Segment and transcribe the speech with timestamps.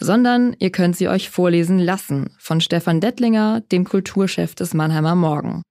[0.00, 5.62] Sondern ihr könnt sie euch vorlesen lassen von Stefan Dettlinger, dem Kulturchef des Mannheimer Morgen.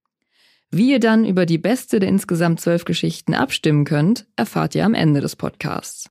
[0.70, 4.94] Wie ihr dann über die beste der insgesamt zwölf Geschichten abstimmen könnt, erfahrt ihr am
[4.94, 6.09] Ende des Podcasts.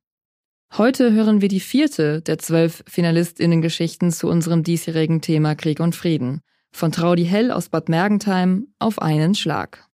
[0.72, 6.40] Heute hören wir die vierte der zwölf Finalistinnen-Geschichten zu unserem diesjährigen Thema Krieg und Frieden.
[6.72, 9.86] Von Traudi Hell aus Bad Mergentheim auf einen Schlag.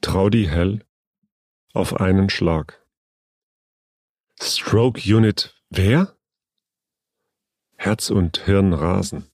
[0.00, 0.84] Traudi Hell
[1.72, 2.84] auf einen Schlag.
[4.40, 6.17] Stroke Unit wer?
[7.80, 9.30] Herz und Hirn rasen.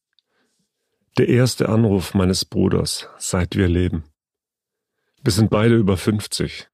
[1.16, 4.04] Der erste Anruf meines Bruders, seit wir leben.
[5.22, 6.68] Wir sind beide über 50.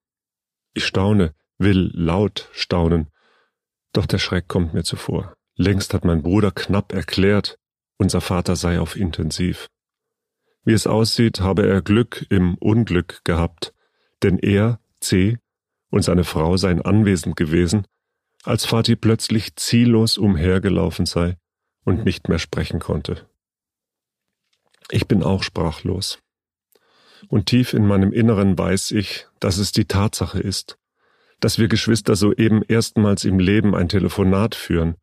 [0.74, 3.12] Ich staune, will laut staunen,
[3.92, 5.36] doch der Schreck kommt mir zuvor.
[5.54, 7.56] Längst hat mein Bruder knapp erklärt,
[7.98, 9.68] unser Vater sei auf Intensiv.
[10.64, 13.72] Wie es aussieht, habe er Glück im Unglück gehabt,
[14.24, 15.38] denn er, C,
[15.88, 17.86] und seine Frau seien anwesend gewesen,
[18.42, 21.36] als Vati plötzlich ziellos umhergelaufen sei
[21.84, 23.28] und nicht mehr sprechen konnte.
[24.90, 26.18] Ich bin auch sprachlos.
[27.28, 30.78] Und tief in meinem Inneren weiß ich, dass es die Tatsache ist,
[31.38, 34.96] dass wir Geschwister soeben erstmals im Leben ein Telefonat führen,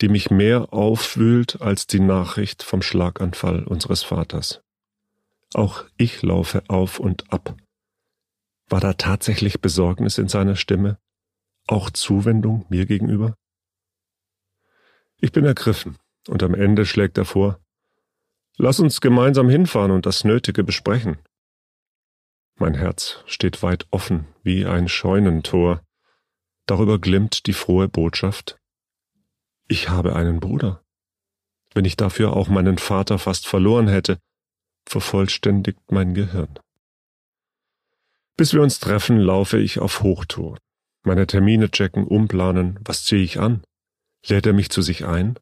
[0.00, 4.60] die mich mehr aufwühlt als die Nachricht vom Schlaganfall unseres Vaters.
[5.54, 7.56] Auch ich laufe auf und ab.
[8.68, 10.98] War da tatsächlich Besorgnis in seiner Stimme?
[11.66, 13.34] Auch Zuwendung mir gegenüber?
[15.20, 15.96] Ich bin ergriffen,
[16.28, 17.60] und am Ende schlägt er vor,
[18.60, 21.18] Lass uns gemeinsam hinfahren und das Nötige besprechen.
[22.56, 25.80] Mein Herz steht weit offen wie ein Scheunentor.
[26.66, 28.58] Darüber glimmt die frohe Botschaft.
[29.68, 30.82] Ich habe einen Bruder.
[31.72, 34.18] Wenn ich dafür auch meinen Vater fast verloren hätte,
[34.88, 36.58] vervollständigt mein Gehirn.
[38.36, 40.58] Bis wir uns treffen, laufe ich auf Hochtour.
[41.04, 43.62] Meine Termine checken, umplanen, was ziehe ich an?
[44.26, 45.38] Lädt er mich zu sich ein?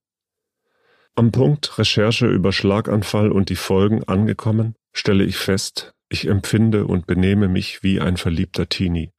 [1.18, 7.06] Am Punkt Recherche über Schlaganfall und die Folgen angekommen, stelle ich fest, ich empfinde und
[7.06, 9.12] benehme mich wie ein verliebter Teenie.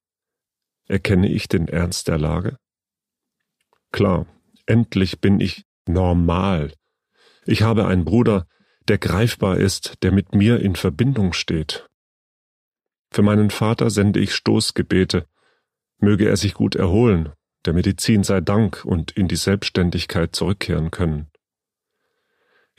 [0.88, 2.58] Erkenne ich den Ernst der Lage?
[3.92, 4.28] Klar,
[4.68, 6.72] endlich bin ich normal.
[7.48, 8.46] Ich habe einen Bruder,
[8.88, 11.88] der greifbar ist, der mit mir in Verbindung steht.
[13.10, 15.26] Für meinen Vater sende ich Stoßgebete,
[15.98, 17.34] möge er sich gut erholen,
[17.66, 21.32] der Medizin sei Dank und in die Selbstständigkeit zurückkehren können.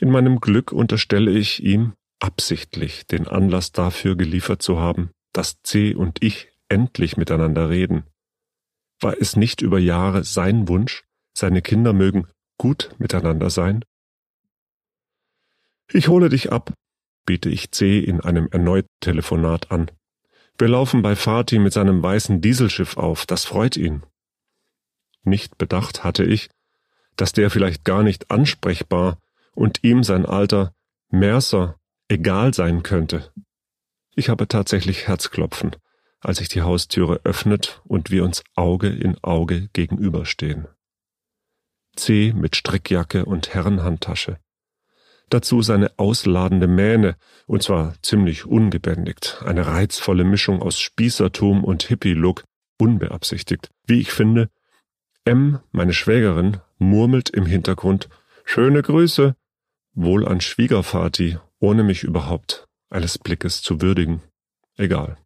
[0.00, 5.94] In meinem Glück unterstelle ich ihm, absichtlich den Anlass dafür geliefert zu haben, dass C
[5.94, 8.04] und ich endlich miteinander reden.
[9.00, 11.04] War es nicht über Jahre sein Wunsch,
[11.37, 13.84] seine Kinder mögen gut miteinander sein?
[15.91, 16.72] Ich hole dich ab,
[17.26, 19.91] biete ich C in einem erneuten Telefonat an.
[20.58, 24.03] Wir laufen bei Fatih mit seinem weißen Dieselschiff auf, das freut ihn.
[25.22, 26.50] Nicht bedacht hatte ich,
[27.16, 29.19] dass der vielleicht gar nicht ansprechbar
[29.58, 30.72] und ihm sein alter
[31.10, 33.32] Mercer egal sein könnte.
[34.14, 35.74] Ich habe tatsächlich Herzklopfen,
[36.20, 40.69] als sich die Haustüre öffnet und wir uns Auge in Auge gegenüberstehen.
[41.96, 44.38] C mit Strickjacke und Herrenhandtasche.
[45.28, 52.44] Dazu seine ausladende Mähne, und zwar ziemlich ungebändigt, eine reizvolle Mischung aus Spießertum und Hippie-Look,
[52.78, 53.70] unbeabsichtigt.
[53.84, 54.50] Wie ich finde,
[55.25, 58.08] M, meine Schwägerin, murmelt im Hintergrund
[58.50, 59.36] Schöne Grüße,
[60.00, 64.22] wohl an Schwiegervati ohne mich überhaupt eines Blickes zu würdigen.
[64.76, 65.19] Egal.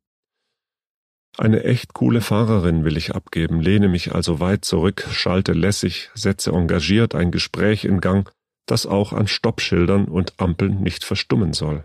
[1.36, 6.52] Eine echt coole Fahrerin will ich abgeben, lehne mich also weit zurück, schalte lässig, setze
[6.52, 8.30] engagiert ein Gespräch in Gang,
[8.66, 11.84] das auch an Stoppschildern und Ampeln nicht verstummen soll.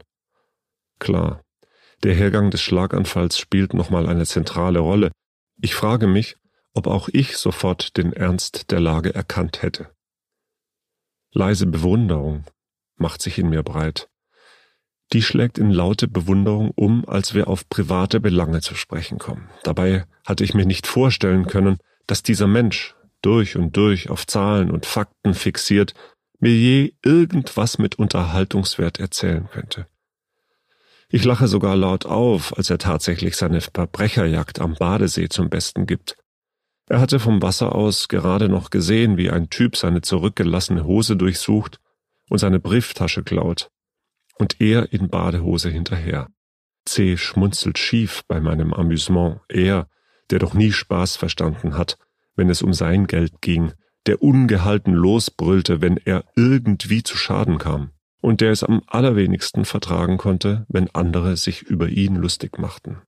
[0.99, 1.43] Klar,
[2.03, 5.11] der Hergang des Schlaganfalls spielt nochmal eine zentrale Rolle.
[5.61, 6.37] Ich frage mich,
[6.73, 9.89] ob auch ich sofort den Ernst der Lage erkannt hätte.
[11.33, 12.45] Leise Bewunderung
[12.99, 14.09] macht sich in mir breit
[15.13, 19.49] die schlägt in laute Bewunderung um, als wir auf private Belange zu sprechen kommen.
[19.63, 21.77] Dabei hatte ich mir nicht vorstellen können,
[22.07, 25.93] dass dieser Mensch, durch und durch auf Zahlen und Fakten fixiert,
[26.39, 29.87] mir je irgendwas mit Unterhaltungswert erzählen könnte.
[31.09, 36.17] Ich lache sogar laut auf, als er tatsächlich seine Verbrecherjagd am Badesee zum Besten gibt.
[36.89, 41.79] Er hatte vom Wasser aus gerade noch gesehen, wie ein Typ seine zurückgelassene Hose durchsucht
[42.29, 43.69] und seine Brieftasche klaut.
[44.37, 46.27] Und er in Badehose hinterher.
[46.85, 49.41] C schmunzelt schief bei meinem Amüsement.
[49.49, 49.89] Er,
[50.29, 51.97] der doch nie Spaß verstanden hat,
[52.35, 53.73] wenn es um sein Geld ging,
[54.05, 57.91] der ungehalten losbrüllte, wenn er irgendwie zu Schaden kam,
[58.21, 63.01] und der es am allerwenigsten vertragen konnte, wenn andere sich über ihn lustig machten.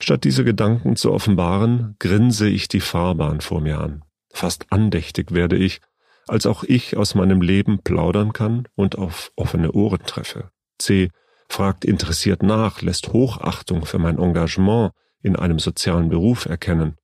[0.00, 4.04] Statt diese Gedanken zu offenbaren, grinse ich die Fahrbahn vor mir an.
[4.30, 5.80] Fast andächtig werde ich,
[6.26, 10.50] als auch ich aus meinem Leben plaudern kann und auf offene Ohren treffe.
[10.78, 11.10] C
[11.48, 14.92] fragt interessiert nach, lässt Hochachtung für mein Engagement
[15.22, 16.96] in einem sozialen Beruf erkennen.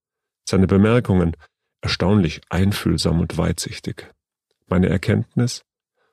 [0.44, 1.36] Seine Bemerkungen
[1.80, 4.12] erstaunlich einfühlsam und weitsichtig.
[4.66, 5.62] Meine Erkenntnis?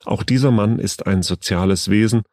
[0.05, 2.23] Auch dieser Mann ist ein soziales Wesen,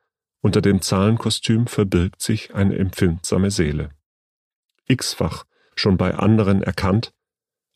[0.41, 3.91] unter dem Zahlenkostüm verbirgt sich eine empfindsame Seele
[4.89, 5.45] x-fach
[5.75, 7.13] schon bei anderen erkannt,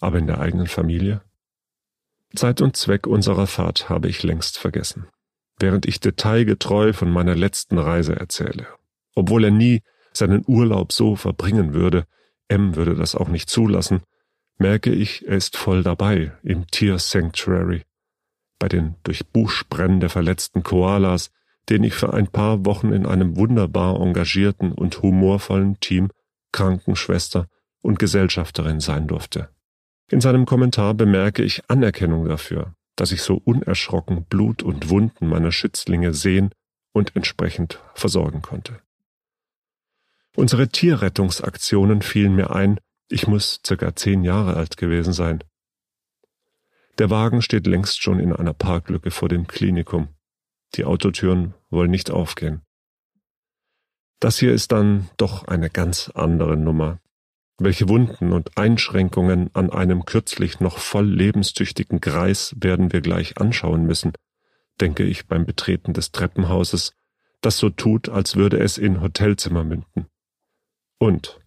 [0.00, 1.22] aber in der eigenen Familie?
[2.34, 5.06] Zeit und Zweck unserer Fahrt habe ich längst vergessen,
[5.58, 8.66] während ich detailgetreu von meiner letzten Reise erzähle.
[9.14, 9.82] Obwohl er nie
[10.12, 12.06] seinen Urlaub so verbringen würde,
[12.48, 14.02] M würde das auch nicht zulassen,
[14.58, 17.82] merke ich, er ist voll dabei im Tier Sanctuary,
[18.58, 21.30] bei den durch Buschbrände verletzten Koalas,
[21.68, 26.10] den ich für ein paar Wochen in einem wunderbar engagierten und humorvollen Team
[26.52, 27.48] Krankenschwester
[27.82, 29.48] und Gesellschafterin sein durfte.
[30.10, 35.52] In seinem Kommentar bemerke ich Anerkennung dafür, dass ich so unerschrocken Blut und Wunden meiner
[35.52, 36.50] Schützlinge sehen
[36.92, 38.80] und entsprechend versorgen konnte.
[40.34, 45.44] Unsere Tierrettungsaktionen fielen mir ein, ich muss circa zehn Jahre alt gewesen sein.
[46.98, 50.08] Der Wagen steht längst schon in einer Parklücke vor dem Klinikum.
[50.74, 52.62] Die Autotüren wollen nicht aufgehen.
[54.18, 57.00] Das hier ist dann doch eine ganz andere Nummer.
[57.62, 63.84] Welche Wunden und Einschränkungen an einem kürzlich noch voll lebenstüchtigen Greis werden wir gleich anschauen
[63.84, 64.12] müssen,
[64.80, 66.94] denke ich beim Betreten des Treppenhauses,
[67.42, 70.06] das so tut, als würde es in Hotelzimmer münden.
[70.98, 71.38] Und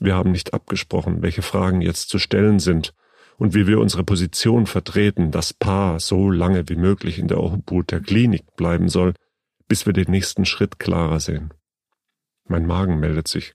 [0.00, 2.92] wir haben nicht abgesprochen, welche Fragen jetzt zu stellen sind
[3.36, 7.92] und wie wir unsere Position vertreten, das Paar so lange wie möglich in der Obhut
[7.92, 9.14] der Klinik bleiben soll,
[9.68, 11.54] bis wir den nächsten Schritt klarer sehen.
[12.48, 13.54] Mein Magen meldet sich.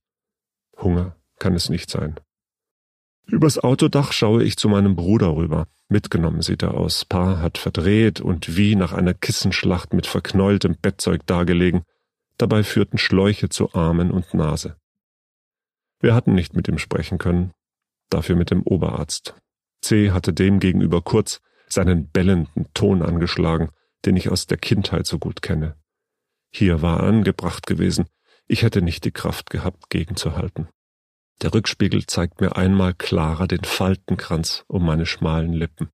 [0.77, 2.15] Hunger kann es nicht sein.
[3.25, 5.67] Übers Autodach schaue ich zu meinem Bruder rüber.
[5.89, 7.03] Mitgenommen sieht er aus.
[7.03, 11.83] Paar hat verdreht und wie nach einer Kissenschlacht mit verknäultem Bettzeug dagelegen.
[12.37, 14.77] Dabei führten Schläuche zu Armen und Nase.
[15.99, 17.51] Wir hatten nicht mit ihm sprechen können,
[18.09, 19.35] dafür mit dem Oberarzt.
[19.81, 20.11] C.
[20.11, 23.69] hatte demgegenüber kurz seinen bellenden Ton angeschlagen,
[24.05, 25.75] den ich aus der Kindheit so gut kenne.
[26.51, 28.05] Hier war er angebracht gewesen,
[28.47, 30.69] ich hätte nicht die Kraft gehabt, gegenzuhalten.
[31.41, 35.89] Der Rückspiegel zeigt mir einmal klarer den Faltenkranz um meine schmalen Lippen.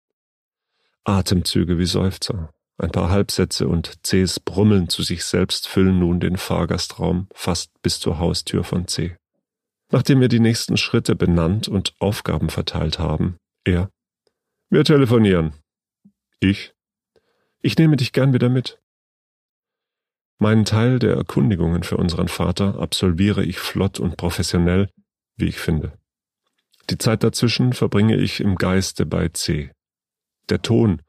[1.04, 6.38] Atemzüge wie Seufzer, ein paar Halbsätze und Cs Brummeln zu sich selbst füllen nun den
[6.38, 9.18] Fahrgastraum fast bis zur Haustür von C.
[9.92, 13.90] Nachdem wir die nächsten Schritte benannt und Aufgaben verteilt haben, er.
[14.70, 15.54] Wir telefonieren.
[16.40, 16.74] Ich.
[17.62, 18.80] Ich nehme dich gern wieder mit.
[20.38, 24.90] Meinen Teil der Erkundigungen für unseren Vater absolviere ich flott und professionell,
[25.40, 25.94] wie ich finde.
[26.90, 29.72] Die Zeit dazwischen verbringe ich im Geiste bei C.
[30.50, 31.02] Der Ton,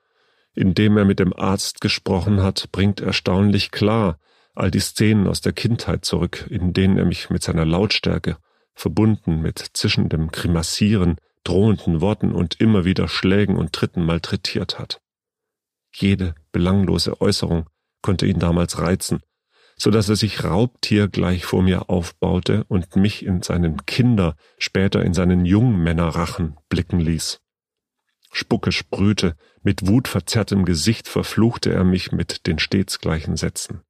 [0.54, 4.18] in dem er mit dem Arzt gesprochen hat, bringt erstaunlich klar
[4.54, 8.36] all die Szenen aus der Kindheit zurück, in denen er mich mit seiner Lautstärke,
[8.74, 15.00] verbunden mit zischendem Grimassieren, drohenden Worten und immer wieder Schlägen und Tritten malträtiert hat.
[15.92, 17.68] Jede belanglose Äußerung
[18.02, 19.20] konnte ihn damals reizen,
[19.80, 25.14] so dass er sich raubtiergleich vor mir aufbaute und mich in seinen Kinder, später in
[25.14, 27.40] seinen Jungmännerrachen blicken ließ.
[28.30, 33.80] Spucke sprühte, mit wutverzerrtem Gesicht verfluchte er mich mit den stets gleichen Sätzen.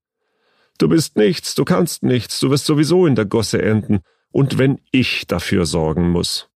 [0.78, 3.99] Du bist nichts, du kannst nichts, du wirst sowieso in der Gosse enden,
[4.30, 6.50] und wenn ich dafür sorgen muss.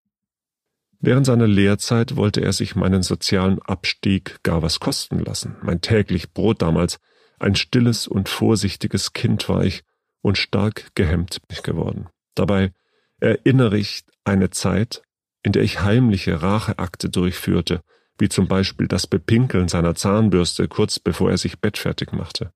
[1.00, 5.56] Während seiner Lehrzeit wollte er sich meinen sozialen Abstieg gar was kosten lassen.
[5.60, 7.00] Mein täglich Brot damals
[7.38, 9.82] ein stilles und vorsichtiges Kind war ich
[10.22, 12.08] und stark gehemmt geworden.
[12.34, 12.72] Dabei
[13.20, 15.02] erinnere ich eine Zeit,
[15.42, 17.82] in der ich heimliche Racheakte durchführte,
[18.18, 22.52] wie zum Beispiel das Bepinkeln seiner Zahnbürste kurz bevor er sich bettfertig machte.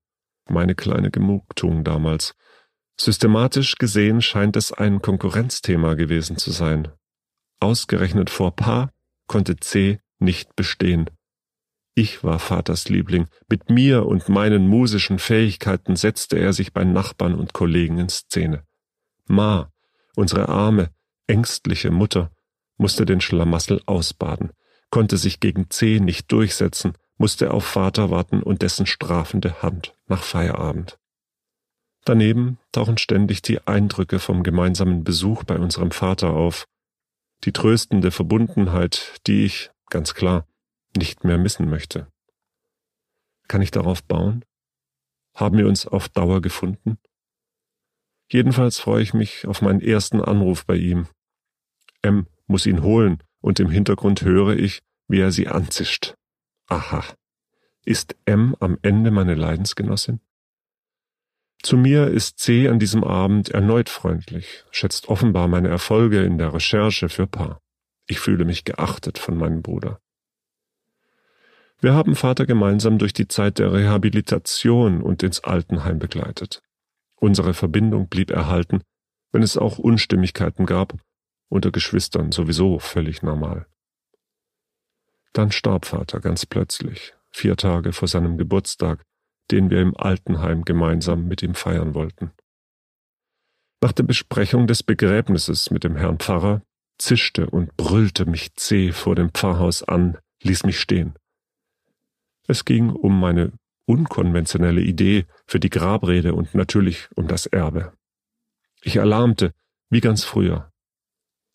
[0.49, 2.35] Meine kleine Genugtuung damals.
[2.99, 6.89] Systematisch gesehen scheint es ein Konkurrenzthema gewesen zu sein.
[7.59, 8.91] Ausgerechnet vor Paar
[9.27, 11.09] konnte C nicht bestehen.
[11.99, 13.27] Ich war Vaters Liebling.
[13.49, 18.63] Mit mir und meinen musischen Fähigkeiten setzte er sich bei Nachbarn und Kollegen in Szene.
[19.27, 19.69] Ma,
[20.15, 20.91] unsere arme,
[21.27, 22.31] ängstliche Mutter,
[22.77, 24.51] musste den Schlamassel ausbaden,
[24.89, 30.23] konnte sich gegen C nicht durchsetzen, musste auf Vater warten und dessen strafende Hand nach
[30.23, 30.97] Feierabend.
[32.05, 36.65] Daneben tauchen ständig die Eindrücke vom gemeinsamen Besuch bei unserem Vater auf,
[37.43, 40.47] die tröstende Verbundenheit, die ich, ganz klar,
[40.97, 42.11] nicht mehr missen möchte.
[43.47, 44.45] Kann ich darauf bauen?
[45.35, 46.97] Haben wir uns auf Dauer gefunden?
[48.31, 51.07] Jedenfalls freue ich mich auf meinen ersten Anruf bei ihm.
[52.01, 56.15] M muss ihn holen, und im Hintergrund höre ich, wie er sie anzischt.
[56.67, 57.03] Aha.
[57.85, 60.19] Ist M am Ende meine Leidensgenossin?
[61.61, 66.53] Zu mir ist C an diesem Abend erneut freundlich, schätzt offenbar meine Erfolge in der
[66.53, 67.61] Recherche für Paar.
[68.07, 69.99] Ich fühle mich geachtet von meinem Bruder.
[71.81, 76.61] Wir haben Vater gemeinsam durch die Zeit der Rehabilitation und ins Altenheim begleitet.
[77.15, 78.81] Unsere Verbindung blieb erhalten,
[79.31, 80.93] wenn es auch Unstimmigkeiten gab,
[81.47, 83.65] unter Geschwistern sowieso völlig normal.
[85.31, 89.03] Dann starb Vater ganz plötzlich, vier Tage vor seinem Geburtstag,
[89.51, 92.31] den wir im Altenheim gemeinsam mit ihm feiern wollten.
[93.81, 96.61] Nach der Besprechung des Begräbnisses mit dem Herrn Pfarrer
[96.97, 101.18] zischte und brüllte mich zäh vor dem Pfarrhaus an, ließ mich stehen.
[102.49, 103.51] Es ging um meine
[103.85, 107.93] unkonventionelle Idee für die Grabrede und natürlich um das Erbe.
[108.81, 109.53] Ich erlahmte,
[109.91, 110.71] wie ganz früher.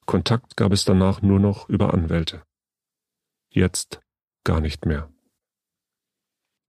[0.07, 2.45] Kontakt gab es danach nur noch über Anwälte.
[3.51, 4.03] Jetzt
[4.45, 5.13] gar nicht mehr.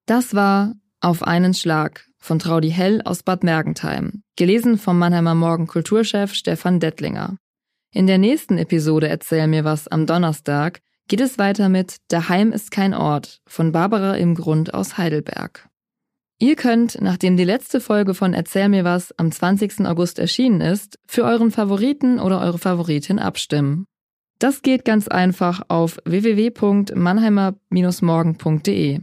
[0.08, 5.68] Das war auf einen Schlag von Traudi Hell aus Bad Mergentheim, gelesen vom Mannheimer Morgen
[5.68, 7.38] Kulturchef Stefan Dettlinger.
[7.92, 12.72] In der nächsten Episode Erzähl mir was am Donnerstag geht es weiter mit Daheim ist
[12.72, 15.70] kein Ort von Barbara im Grund aus Heidelberg.
[16.38, 19.86] Ihr könnt, nachdem die letzte Folge von Erzähl mir was am 20.
[19.86, 23.86] August erschienen ist, für euren Favoriten oder eure Favoritin abstimmen.
[24.40, 29.00] Das geht ganz einfach auf www.mannheimer-morgen.de.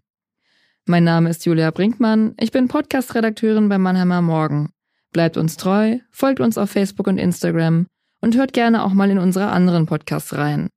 [0.84, 4.68] Mein Name ist Julia Brinkmann, ich bin Podcast-Redakteurin bei Mannheimer Morgen.
[5.12, 7.86] Bleibt uns treu, folgt uns auf Facebook und Instagram
[8.20, 10.68] und hört gerne auch mal in unsere anderen Podcasts rein.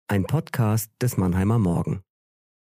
[0.07, 2.01] Ein Podcast des Mannheimer Morgen.